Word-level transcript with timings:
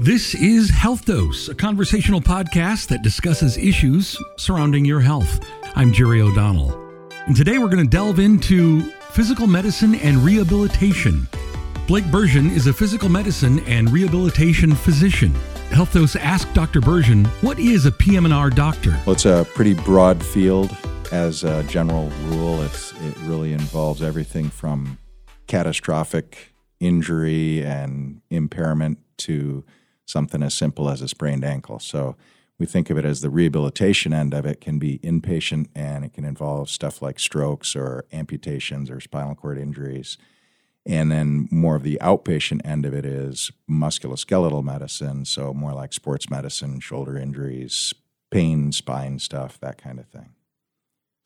This 0.00 0.32
is 0.36 0.70
Health 0.70 1.06
Dose, 1.06 1.48
a 1.48 1.56
conversational 1.56 2.20
podcast 2.20 2.86
that 2.86 3.02
discusses 3.02 3.56
issues 3.56 4.16
surrounding 4.36 4.84
your 4.84 5.00
health. 5.00 5.44
I'm 5.74 5.92
Jerry 5.92 6.20
O'Donnell. 6.22 6.70
And 7.26 7.34
today 7.34 7.58
we're 7.58 7.68
going 7.68 7.82
to 7.82 7.90
delve 7.90 8.20
into 8.20 8.82
physical 9.10 9.48
medicine 9.48 9.96
and 9.96 10.18
rehabilitation. 10.18 11.26
Blake 11.88 12.08
Bergen 12.12 12.48
is 12.48 12.68
a 12.68 12.72
physical 12.72 13.08
medicine 13.08 13.58
and 13.66 13.90
rehabilitation 13.90 14.72
physician. 14.72 15.34
Health 15.70 15.92
Dose 15.92 16.14
asked 16.14 16.54
Dr. 16.54 16.80
Bergen, 16.80 17.24
what 17.40 17.58
is 17.58 17.84
a 17.84 17.90
PM&R 17.90 18.50
doctor? 18.50 18.90
Well, 19.04 19.14
it's 19.14 19.26
a 19.26 19.48
pretty 19.52 19.74
broad 19.74 20.24
field. 20.24 20.76
As 21.10 21.42
a 21.42 21.64
general 21.64 22.08
rule, 22.26 22.62
it's, 22.62 22.92
it 22.92 23.16
really 23.22 23.52
involves 23.52 24.00
everything 24.00 24.48
from 24.48 24.96
catastrophic 25.48 26.54
injury 26.78 27.64
and 27.64 28.20
impairment 28.30 28.98
to 29.16 29.64
something 30.08 30.42
as 30.42 30.54
simple 30.54 30.88
as 30.88 31.02
a 31.02 31.08
sprained 31.08 31.44
ankle. 31.44 31.78
So 31.78 32.16
we 32.58 32.66
think 32.66 32.90
of 32.90 32.98
it 32.98 33.04
as 33.04 33.20
the 33.20 33.30
rehabilitation 33.30 34.12
end 34.12 34.34
of 34.34 34.46
it 34.46 34.60
can 34.60 34.78
be 34.78 34.98
inpatient 34.98 35.68
and 35.74 36.04
it 36.04 36.12
can 36.12 36.24
involve 36.24 36.70
stuff 36.70 37.00
like 37.02 37.20
strokes 37.20 37.76
or 37.76 38.04
amputations 38.12 38.90
or 38.90 39.00
spinal 39.00 39.34
cord 39.34 39.58
injuries. 39.58 40.18
And 40.84 41.12
then 41.12 41.48
more 41.50 41.76
of 41.76 41.82
the 41.82 41.98
outpatient 42.00 42.62
end 42.64 42.86
of 42.86 42.94
it 42.94 43.04
is 43.04 43.50
musculoskeletal 43.70 44.64
medicine, 44.64 45.26
so 45.26 45.52
more 45.52 45.74
like 45.74 45.92
sports 45.92 46.30
medicine, 46.30 46.80
shoulder 46.80 47.18
injuries, 47.18 47.92
pain, 48.30 48.72
spine 48.72 49.18
stuff, 49.18 49.60
that 49.60 49.76
kind 49.76 49.98
of 49.98 50.06
thing. 50.06 50.30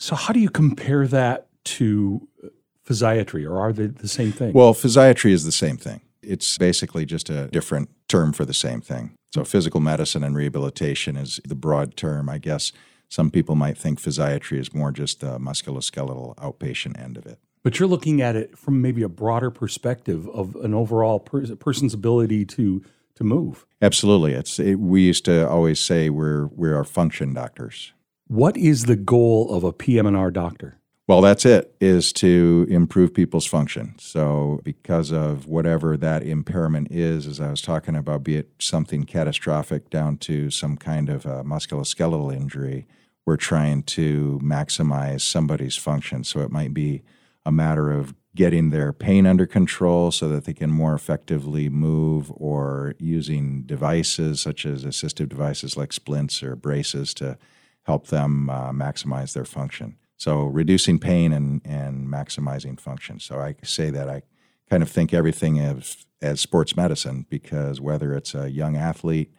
So, 0.00 0.16
how 0.16 0.32
do 0.32 0.40
you 0.40 0.50
compare 0.50 1.06
that 1.06 1.46
to 1.64 2.26
uh, 2.42 2.48
physiatry, 2.84 3.48
or 3.48 3.60
are 3.60 3.72
they 3.72 3.86
the 3.86 4.08
same 4.08 4.32
thing? 4.32 4.52
Well, 4.52 4.74
physiatry 4.74 5.30
is 5.30 5.44
the 5.44 5.52
same 5.52 5.76
thing. 5.76 6.00
It's 6.22 6.58
basically 6.58 7.04
just 7.04 7.30
a 7.30 7.48
different 7.48 7.90
term 8.08 8.32
for 8.32 8.44
the 8.44 8.54
same 8.54 8.80
thing. 8.80 9.14
So, 9.34 9.44
physical 9.44 9.80
medicine 9.80 10.22
and 10.22 10.36
rehabilitation 10.36 11.16
is 11.16 11.40
the 11.44 11.54
broad 11.54 11.96
term. 11.96 12.28
I 12.28 12.38
guess 12.38 12.72
some 13.08 13.30
people 13.30 13.54
might 13.54 13.76
think 13.76 14.00
physiatry 14.00 14.58
is 14.58 14.72
more 14.74 14.92
just 14.92 15.20
the 15.20 15.38
musculoskeletal 15.38 16.36
outpatient 16.36 17.02
end 17.02 17.16
of 17.16 17.26
it. 17.26 17.38
But 17.62 17.78
you're 17.78 17.88
looking 17.88 18.20
at 18.20 18.36
it 18.36 18.58
from 18.58 18.82
maybe 18.82 19.02
a 19.02 19.08
broader 19.08 19.50
perspective 19.50 20.28
of 20.30 20.56
an 20.56 20.74
overall 20.74 21.20
per- 21.20 21.54
person's 21.56 21.94
ability 21.94 22.44
to 22.46 22.82
to 23.14 23.24
move. 23.24 23.66
Absolutely, 23.80 24.32
it's 24.32 24.58
it, 24.58 24.76
we 24.76 25.02
used 25.02 25.24
to 25.26 25.48
always 25.48 25.78
say 25.78 26.08
we're 26.10 26.46
we're 26.46 26.74
our 26.74 26.84
function 26.84 27.34
doctors. 27.34 27.92
What 28.26 28.56
is 28.56 28.86
the 28.86 28.96
goal 28.96 29.52
of 29.54 29.62
a 29.62 29.72
PM&R 29.72 30.30
doctor? 30.30 30.78
Well, 31.12 31.20
that's 31.20 31.44
it, 31.44 31.74
is 31.78 32.10
to 32.14 32.66
improve 32.70 33.12
people's 33.12 33.44
function. 33.44 33.96
So, 33.98 34.62
because 34.64 35.12
of 35.12 35.46
whatever 35.46 35.98
that 35.98 36.22
impairment 36.22 36.90
is, 36.90 37.26
as 37.26 37.38
I 37.38 37.50
was 37.50 37.60
talking 37.60 37.94
about, 37.94 38.24
be 38.24 38.36
it 38.36 38.48
something 38.58 39.04
catastrophic 39.04 39.90
down 39.90 40.16
to 40.20 40.48
some 40.48 40.78
kind 40.78 41.10
of 41.10 41.24
musculoskeletal 41.24 42.34
injury, 42.34 42.86
we're 43.26 43.36
trying 43.36 43.82
to 43.82 44.40
maximize 44.42 45.20
somebody's 45.20 45.76
function. 45.76 46.24
So, 46.24 46.40
it 46.40 46.50
might 46.50 46.72
be 46.72 47.02
a 47.44 47.52
matter 47.52 47.92
of 47.92 48.14
getting 48.34 48.70
their 48.70 48.94
pain 48.94 49.26
under 49.26 49.44
control 49.44 50.12
so 50.12 50.30
that 50.30 50.46
they 50.46 50.54
can 50.54 50.70
more 50.70 50.94
effectively 50.94 51.68
move 51.68 52.32
or 52.34 52.94
using 52.98 53.64
devices 53.64 54.40
such 54.40 54.64
as 54.64 54.82
assistive 54.86 55.28
devices 55.28 55.76
like 55.76 55.92
splints 55.92 56.42
or 56.42 56.56
braces 56.56 57.12
to 57.12 57.36
help 57.82 58.06
them 58.06 58.48
uh, 58.48 58.72
maximize 58.72 59.34
their 59.34 59.44
function. 59.44 59.98
So 60.22 60.44
reducing 60.44 61.00
pain 61.00 61.32
and, 61.32 61.60
and 61.64 62.06
maximizing 62.06 62.78
function. 62.78 63.18
So 63.18 63.40
I 63.40 63.56
say 63.64 63.90
that 63.90 64.08
I 64.08 64.22
kind 64.70 64.80
of 64.80 64.88
think 64.88 65.12
everything 65.12 65.58
as, 65.58 66.06
as 66.20 66.40
sports 66.40 66.76
medicine 66.76 67.26
because 67.28 67.80
whether 67.80 68.14
it's 68.14 68.32
a 68.32 68.48
young 68.48 68.76
athlete 68.76 69.32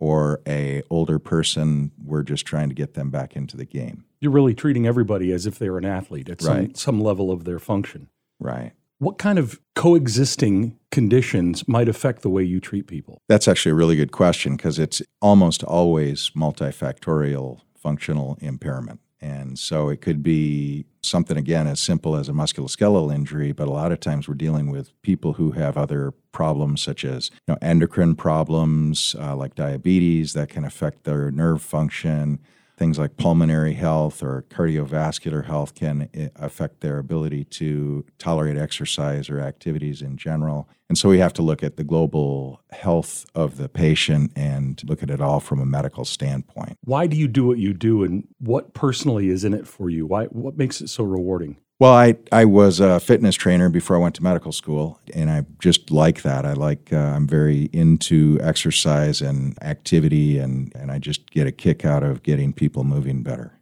or 0.00 0.40
a 0.44 0.82
older 0.90 1.20
person, 1.20 1.92
we're 2.04 2.24
just 2.24 2.44
trying 2.46 2.68
to 2.68 2.74
get 2.74 2.94
them 2.94 3.10
back 3.10 3.36
into 3.36 3.56
the 3.56 3.64
game. 3.64 4.06
You're 4.20 4.32
really 4.32 4.54
treating 4.54 4.88
everybody 4.88 5.30
as 5.30 5.46
if 5.46 5.56
they're 5.56 5.78
an 5.78 5.84
athlete 5.84 6.28
at 6.28 6.42
right. 6.42 6.76
some, 6.76 6.98
some 6.98 7.00
level 7.00 7.30
of 7.30 7.44
their 7.44 7.60
function. 7.60 8.08
Right. 8.40 8.72
What 8.98 9.18
kind 9.18 9.38
of 9.38 9.60
coexisting 9.76 10.76
conditions 10.90 11.68
might 11.68 11.88
affect 11.88 12.22
the 12.22 12.30
way 12.30 12.42
you 12.42 12.58
treat 12.58 12.88
people? 12.88 13.22
That's 13.28 13.46
actually 13.46 13.70
a 13.70 13.76
really 13.76 13.94
good 13.94 14.10
question 14.10 14.56
because 14.56 14.80
it's 14.80 15.00
almost 15.22 15.62
always 15.62 16.30
multifactorial 16.30 17.60
functional 17.76 18.36
impairment. 18.40 18.98
And 19.24 19.58
so 19.58 19.88
it 19.88 20.02
could 20.02 20.22
be 20.22 20.84
something, 21.00 21.38
again, 21.38 21.66
as 21.66 21.80
simple 21.80 22.14
as 22.14 22.28
a 22.28 22.32
musculoskeletal 22.32 23.14
injury, 23.14 23.52
but 23.52 23.68
a 23.68 23.70
lot 23.70 23.90
of 23.90 23.98
times 23.98 24.28
we're 24.28 24.34
dealing 24.34 24.70
with 24.70 24.90
people 25.00 25.32
who 25.32 25.52
have 25.52 25.78
other 25.78 26.12
problems, 26.32 26.82
such 26.82 27.06
as 27.06 27.30
you 27.30 27.54
know, 27.54 27.58
endocrine 27.62 28.16
problems 28.16 29.16
uh, 29.18 29.34
like 29.34 29.54
diabetes 29.54 30.34
that 30.34 30.50
can 30.50 30.62
affect 30.62 31.04
their 31.04 31.30
nerve 31.30 31.62
function. 31.62 32.38
Things 32.76 32.98
like 32.98 33.16
pulmonary 33.16 33.74
health 33.74 34.22
or 34.22 34.44
cardiovascular 34.50 35.44
health 35.44 35.74
can 35.74 36.08
eh, 36.12 36.28
affect 36.36 36.80
their 36.80 36.98
ability 36.98 37.44
to 37.44 38.04
tolerate 38.18 38.56
exercise 38.56 39.30
or 39.30 39.40
activities 39.40 40.02
in 40.02 40.16
general. 40.16 40.68
And 40.88 40.98
so 40.98 41.08
we 41.08 41.18
have 41.18 41.32
to 41.34 41.42
look 41.42 41.62
at 41.62 41.76
the 41.76 41.84
global 41.84 42.60
health 42.70 43.26
of 43.34 43.56
the 43.56 43.68
patient 43.68 44.32
and 44.36 44.82
look 44.86 45.02
at 45.02 45.10
it 45.10 45.20
all 45.20 45.40
from 45.40 45.60
a 45.60 45.66
medical 45.66 46.04
standpoint. 46.04 46.78
Why 46.84 47.06
do 47.06 47.16
you 47.16 47.28
do 47.28 47.46
what 47.46 47.58
you 47.58 47.72
do 47.72 48.04
and 48.04 48.26
what 48.38 48.74
personally 48.74 49.28
is 49.28 49.44
in 49.44 49.54
it 49.54 49.66
for 49.66 49.88
you? 49.88 50.06
Why 50.06 50.26
what 50.26 50.58
makes 50.58 50.80
it 50.80 50.88
so 50.88 51.04
rewarding? 51.04 51.56
Well, 51.80 51.92
I, 51.92 52.14
I 52.30 52.44
was 52.44 52.78
a 52.78 53.00
fitness 53.00 53.34
trainer 53.34 53.68
before 53.68 53.96
I 53.96 53.98
went 53.98 54.14
to 54.14 54.22
medical 54.22 54.52
school, 54.52 55.00
and 55.12 55.28
I 55.28 55.44
just 55.58 55.90
like 55.90 56.22
that. 56.22 56.46
I 56.46 56.52
like, 56.52 56.92
uh, 56.92 56.96
I'm 56.96 57.26
very 57.26 57.68
into 57.72 58.38
exercise 58.40 59.20
and 59.20 59.60
activity, 59.60 60.38
and, 60.38 60.72
and 60.76 60.92
I 60.92 61.00
just 61.00 61.30
get 61.32 61.48
a 61.48 61.52
kick 61.52 61.84
out 61.84 62.04
of 62.04 62.22
getting 62.22 62.52
people 62.52 62.84
moving 62.84 63.24
better. 63.24 63.58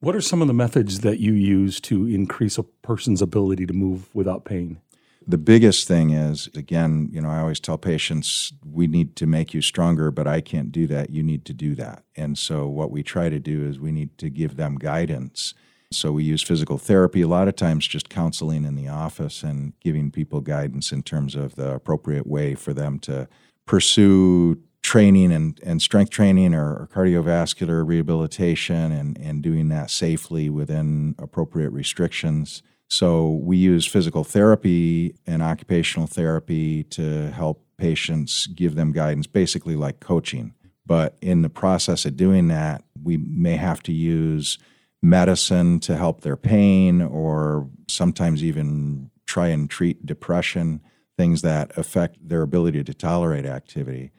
What 0.00 0.14
are 0.14 0.20
some 0.20 0.42
of 0.42 0.48
the 0.48 0.54
methods 0.54 1.00
that 1.00 1.20
you 1.20 1.32
use 1.32 1.80
to 1.82 2.06
increase 2.06 2.58
a 2.58 2.64
person's 2.64 3.22
ability 3.22 3.64
to 3.64 3.72
move 3.72 4.14
without 4.14 4.44
pain? 4.44 4.78
The 5.26 5.38
biggest 5.38 5.88
thing 5.88 6.10
is, 6.10 6.50
again, 6.54 7.08
you 7.10 7.22
know, 7.22 7.30
I 7.30 7.38
always 7.38 7.60
tell 7.60 7.78
patients, 7.78 8.52
we 8.62 8.86
need 8.86 9.16
to 9.16 9.26
make 9.26 9.54
you 9.54 9.62
stronger, 9.62 10.10
but 10.10 10.26
I 10.26 10.42
can't 10.42 10.70
do 10.70 10.86
that. 10.88 11.08
You 11.08 11.22
need 11.22 11.46
to 11.46 11.54
do 11.54 11.74
that. 11.76 12.04
And 12.14 12.36
so, 12.36 12.68
what 12.68 12.90
we 12.90 13.02
try 13.02 13.30
to 13.30 13.40
do 13.40 13.66
is 13.66 13.80
we 13.80 13.90
need 13.90 14.18
to 14.18 14.28
give 14.28 14.56
them 14.56 14.76
guidance 14.76 15.54
so 15.94 16.12
we 16.12 16.24
use 16.24 16.42
physical 16.42 16.78
therapy, 16.78 17.22
a 17.22 17.28
lot 17.28 17.48
of 17.48 17.56
times 17.56 17.86
just 17.86 18.08
counseling 18.08 18.64
in 18.64 18.74
the 18.74 18.88
office 18.88 19.42
and 19.42 19.72
giving 19.80 20.10
people 20.10 20.40
guidance 20.40 20.92
in 20.92 21.02
terms 21.02 21.34
of 21.34 21.54
the 21.56 21.72
appropriate 21.72 22.26
way 22.26 22.54
for 22.54 22.72
them 22.72 22.98
to 23.00 23.28
pursue 23.66 24.58
training 24.82 25.32
and, 25.32 25.58
and 25.62 25.80
strength 25.80 26.10
training 26.10 26.54
or, 26.54 26.74
or 26.74 26.88
cardiovascular 26.92 27.86
rehabilitation 27.86 28.92
and, 28.92 29.18
and 29.18 29.42
doing 29.42 29.68
that 29.68 29.90
safely 29.90 30.50
within 30.50 31.14
appropriate 31.18 31.70
restrictions. 31.70 32.62
So 32.88 33.30
we 33.42 33.56
use 33.56 33.86
physical 33.86 34.24
therapy 34.24 35.16
and 35.26 35.42
occupational 35.42 36.06
therapy 36.06 36.84
to 36.84 37.30
help 37.30 37.64
patients 37.78 38.46
give 38.48 38.74
them 38.74 38.92
guidance, 38.92 39.26
basically 39.26 39.74
like 39.74 40.00
coaching. 40.00 40.52
But 40.86 41.16
in 41.22 41.42
the 41.42 41.48
process 41.48 42.04
of 42.04 42.16
doing 42.16 42.48
that, 42.48 42.84
we 43.02 43.16
may 43.16 43.56
have 43.56 43.82
to 43.84 43.92
use 43.92 44.58
medicine 45.04 45.78
to 45.80 45.96
help 45.96 46.22
their 46.22 46.36
pain 46.36 47.02
or 47.02 47.68
sometimes 47.88 48.42
even 48.42 49.10
try 49.26 49.48
and 49.48 49.68
treat 49.68 50.04
depression, 50.06 50.80
things 51.16 51.42
that 51.42 51.76
affect 51.76 52.26
their 52.26 52.42
ability 52.42 52.82
to 52.82 52.94
tolerate 52.94 53.44
activity. 53.44 54.10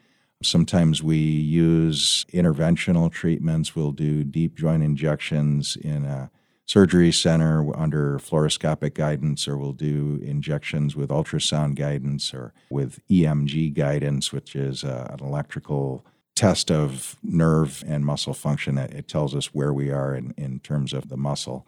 Sometimes 0.44 1.02
we 1.02 1.18
use 1.18 2.26
interventional 2.32 3.12
treatments. 3.12 3.76
We'll 3.76 3.94
do 3.94 4.24
deep 4.24 4.56
joint 4.56 4.84
injections 4.84 5.76
in 5.76 6.06
a 6.06 6.30
surgery 6.68 7.12
center 7.12 7.76
under 7.78 8.20
fluoroscopic 8.20 8.94
guidance, 8.94 9.48
or 9.48 9.58
we'll 9.58 9.74
do 9.74 10.20
injections 10.24 10.96
with 10.96 11.10
ultrasound 11.10 11.76
guidance 11.76 12.34
or 12.34 12.54
with 12.70 13.00
EMG 13.10 13.74
guidance, 13.74 14.32
which 14.32 14.56
is 14.56 14.84
uh, 14.84 15.16
an 15.18 15.26
electrical 15.26 16.06
test 16.36 16.70
of 16.70 17.16
nerve 17.24 17.84
and 17.88 18.06
muscle 18.06 18.34
function. 18.34 18.78
It 18.78 19.08
tells 19.08 19.34
us 19.34 19.48
where 19.54 19.74
we 19.74 19.90
are 19.90 20.14
in, 20.14 20.34
in 20.38 20.60
terms 20.60 20.94
of 20.94 21.10
the 21.10 21.18
muscle. 21.18 21.66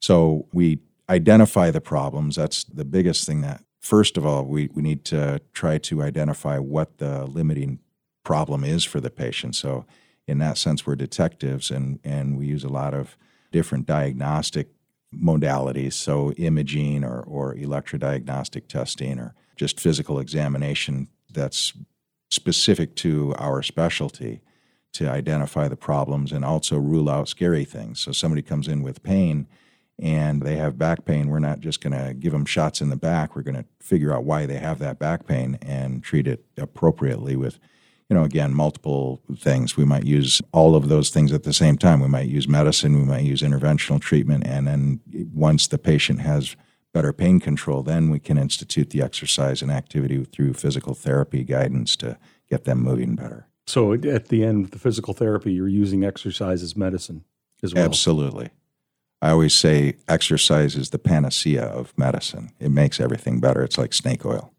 So 0.00 0.46
we 0.52 0.80
identify 1.08 1.70
the 1.70 1.80
problems. 1.80 2.36
That's 2.36 2.64
the 2.64 2.84
biggest 2.84 3.26
thing 3.26 3.40
that, 3.42 3.62
first 3.78 4.16
of 4.16 4.26
all, 4.26 4.44
we, 4.44 4.68
we 4.74 4.82
need 4.82 5.04
to 5.06 5.40
try 5.52 5.78
to 5.78 6.02
identify 6.02 6.58
what 6.58 6.98
the 6.98 7.24
limiting 7.26 7.78
problem 8.24 8.64
is 8.64 8.84
for 8.84 9.00
the 9.00 9.10
patient. 9.10 9.56
So, 9.56 9.86
in 10.26 10.38
that 10.38 10.58
sense, 10.58 10.86
we're 10.86 10.94
detectives 10.94 11.70
and, 11.72 11.98
and 12.04 12.38
we 12.38 12.46
use 12.46 12.62
a 12.62 12.68
lot 12.68 12.94
of 12.94 13.16
different 13.50 13.86
diagnostic 13.86 14.68
modalities. 15.12 15.94
So, 15.94 16.32
imaging 16.32 17.04
or, 17.04 17.20
or 17.22 17.54
electrodiagnostic 17.54 18.68
testing 18.68 19.18
or 19.18 19.34
just 19.56 19.80
physical 19.80 20.18
examination 20.18 21.08
that's 21.32 21.72
specific 22.30 22.94
to 22.96 23.34
our 23.38 23.62
specialty 23.62 24.40
to 24.92 25.08
identify 25.08 25.68
the 25.68 25.76
problems 25.76 26.32
and 26.32 26.44
also 26.44 26.76
rule 26.76 27.08
out 27.08 27.28
scary 27.28 27.64
things. 27.64 28.00
So 28.00 28.12
somebody 28.12 28.42
comes 28.42 28.66
in 28.66 28.82
with 28.82 29.02
pain 29.02 29.46
and 29.98 30.42
they 30.42 30.56
have 30.56 30.78
back 30.78 31.04
pain, 31.04 31.28
we're 31.28 31.38
not 31.38 31.60
just 31.60 31.82
going 31.82 31.92
to 31.92 32.14
give 32.14 32.32
them 32.32 32.46
shots 32.46 32.80
in 32.80 32.88
the 32.88 32.96
back. 32.96 33.36
We're 33.36 33.42
going 33.42 33.56
to 33.56 33.66
figure 33.80 34.14
out 34.14 34.24
why 34.24 34.46
they 34.46 34.56
have 34.56 34.78
that 34.78 34.98
back 34.98 35.26
pain 35.26 35.58
and 35.60 36.02
treat 36.02 36.26
it 36.26 36.44
appropriately 36.56 37.36
with 37.36 37.58
you 38.10 38.16
know, 38.16 38.24
again, 38.24 38.52
multiple 38.52 39.22
things. 39.36 39.76
We 39.76 39.84
might 39.84 40.04
use 40.04 40.42
all 40.52 40.74
of 40.74 40.88
those 40.88 41.10
things 41.10 41.32
at 41.32 41.44
the 41.44 41.52
same 41.52 41.78
time. 41.78 42.00
We 42.00 42.08
might 42.08 42.28
use 42.28 42.48
medicine, 42.48 42.98
we 42.98 43.04
might 43.04 43.22
use 43.22 43.40
interventional 43.40 44.00
treatment, 44.00 44.44
and 44.46 44.66
then 44.66 45.00
once 45.32 45.68
the 45.68 45.78
patient 45.78 46.20
has 46.22 46.56
better 46.92 47.12
pain 47.12 47.40
control, 47.40 47.82
then 47.82 48.10
we 48.10 48.18
can 48.18 48.38
institute 48.38 48.90
the 48.90 49.02
exercise 49.02 49.62
and 49.62 49.70
activity 49.70 50.24
through 50.24 50.54
physical 50.54 50.94
therapy 50.94 51.44
guidance 51.44 51.96
to 51.96 52.18
get 52.48 52.64
them 52.64 52.82
moving 52.82 53.16
better. 53.16 53.46
So 53.66 53.92
at 53.92 54.28
the 54.28 54.44
end 54.44 54.64
of 54.64 54.70
the 54.72 54.78
physical 54.78 55.14
therapy, 55.14 55.52
you're 55.52 55.68
using 55.68 56.04
exercise 56.04 56.62
as 56.62 56.76
medicine 56.76 57.24
as 57.62 57.72
well. 57.74 57.84
Absolutely. 57.84 58.50
I 59.22 59.30
always 59.30 59.54
say 59.54 59.96
exercise 60.08 60.76
is 60.76 60.90
the 60.90 60.98
panacea 60.98 61.62
of 61.62 61.96
medicine. 61.96 62.50
It 62.58 62.70
makes 62.70 62.98
everything 62.98 63.38
better. 63.38 63.62
It's 63.62 63.78
like 63.78 63.92
snake 63.92 64.24
oil. 64.24 64.52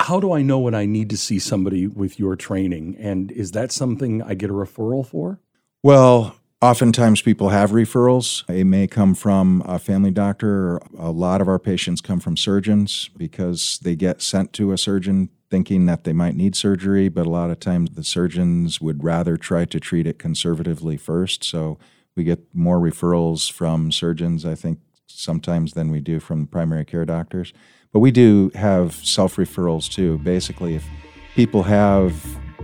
How 0.00 0.20
do 0.20 0.32
I 0.32 0.42
know 0.42 0.58
when 0.58 0.74
I 0.74 0.86
need 0.86 1.10
to 1.10 1.16
see 1.16 1.38
somebody 1.38 1.86
with 1.86 2.18
your 2.18 2.36
training? 2.36 2.96
And 2.98 3.30
is 3.32 3.52
that 3.52 3.72
something 3.72 4.22
I 4.22 4.34
get 4.34 4.50
a 4.50 4.54
referral 4.54 5.06
for? 5.06 5.40
Well, 5.82 6.36
oftentimes 6.64 7.20
people 7.20 7.50
have 7.50 7.72
referrals. 7.72 8.48
It 8.48 8.64
may 8.64 8.86
come 8.86 9.14
from 9.14 9.62
a 9.66 9.78
family 9.78 10.10
doctor. 10.10 10.78
A 10.98 11.10
lot 11.10 11.42
of 11.42 11.48
our 11.48 11.58
patients 11.58 12.00
come 12.00 12.20
from 12.20 12.38
surgeons 12.38 13.10
because 13.18 13.78
they 13.82 13.94
get 13.94 14.22
sent 14.22 14.54
to 14.54 14.72
a 14.72 14.78
surgeon 14.78 15.28
thinking 15.50 15.84
that 15.86 16.04
they 16.04 16.14
might 16.14 16.34
need 16.34 16.56
surgery, 16.56 17.10
but 17.10 17.26
a 17.26 17.30
lot 17.30 17.50
of 17.50 17.60
times 17.60 17.90
the 17.90 18.02
surgeons 18.02 18.80
would 18.80 19.04
rather 19.04 19.36
try 19.36 19.66
to 19.66 19.78
treat 19.78 20.06
it 20.06 20.18
conservatively 20.18 20.96
first. 20.96 21.44
So 21.44 21.78
we 22.16 22.24
get 22.24 22.40
more 22.54 22.78
referrals 22.78 23.52
from 23.52 23.92
surgeons, 23.92 24.46
I 24.46 24.54
think, 24.54 24.78
sometimes 25.06 25.74
than 25.74 25.90
we 25.90 26.00
do 26.00 26.18
from 26.18 26.46
primary 26.46 26.86
care 26.86 27.04
doctors. 27.04 27.52
But 27.92 28.00
we 28.00 28.10
do 28.10 28.50
have 28.54 28.94
self 28.94 29.36
referrals 29.36 29.92
too. 29.92 30.16
Basically, 30.18 30.76
if 30.76 30.86
people 31.34 31.64
have 31.64 32.14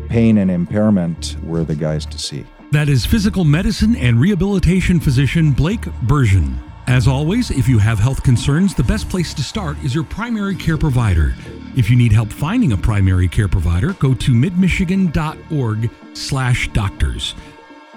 pain 0.08 0.38
and 0.38 0.50
impairment, 0.50 1.36
we're 1.42 1.64
the 1.64 1.76
guys 1.76 2.06
to 2.06 2.18
see. 2.18 2.46
That 2.72 2.88
is 2.88 3.04
physical 3.04 3.44
medicine 3.44 3.96
and 3.96 4.20
rehabilitation 4.20 5.00
physician 5.00 5.50
Blake 5.50 5.92
Bergen. 6.02 6.56
As 6.86 7.08
always, 7.08 7.50
if 7.50 7.68
you 7.68 7.78
have 7.78 7.98
health 7.98 8.22
concerns, 8.22 8.74
the 8.76 8.84
best 8.84 9.08
place 9.08 9.34
to 9.34 9.42
start 9.42 9.76
is 9.82 9.92
your 9.92 10.04
primary 10.04 10.54
care 10.54 10.78
provider. 10.78 11.34
If 11.76 11.90
you 11.90 11.96
need 11.96 12.12
help 12.12 12.32
finding 12.32 12.70
a 12.70 12.76
primary 12.76 13.26
care 13.26 13.48
provider, 13.48 13.94
go 13.94 14.14
to 14.14 14.32
midmichigan.org 14.32 15.90
slash 16.12 16.68
doctors. 16.72 17.34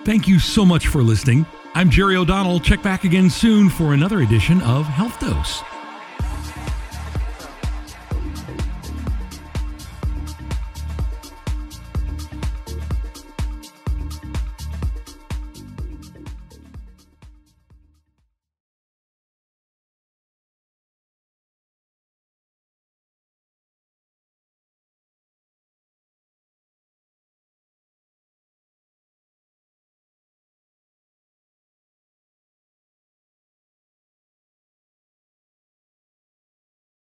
Thank 0.06 0.28
you 0.28 0.40
so 0.40 0.66
much 0.66 0.88
for 0.88 1.04
listening. 1.04 1.46
I'm 1.75 1.92
Jerry 1.92 2.16
O'Donnell. 2.16 2.60
Check 2.60 2.81
back 2.81 3.04
again 3.04 3.30
soon 3.30 3.70
for 3.70 3.94
another 3.94 4.22
edition 4.22 4.60
of 4.64 4.88
Health 4.88 5.20
Dose. 5.20 5.62